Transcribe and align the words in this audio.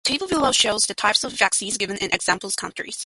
The 0.03 0.11
table 0.17 0.27
below 0.27 0.51
shows 0.51 0.85
the 0.87 0.95
types 0.95 1.23
of 1.23 1.31
vaccines 1.33 1.77
given 1.77 1.95
in 1.97 2.11
example 2.11 2.49
countries. 2.59 2.97